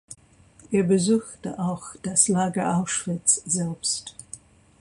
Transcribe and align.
Er 0.71 0.81
besuchte 0.81 1.59
auch 1.59 1.83
das 2.01 2.27
Lager 2.27 2.77
Auschwitz 2.79 3.35
selbst. 3.45 4.15